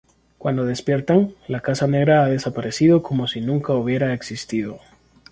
Cuando 0.39 0.65
despiertan, 0.65 1.35
la 1.47 1.59
Casa 1.59 1.85
Negra 1.85 2.23
ha 2.25 2.27
desaparecido 2.27 3.03
como 3.03 3.27
si 3.27 3.39
nunca 3.39 3.73
hubiera 3.73 4.15
existido. 4.15 4.79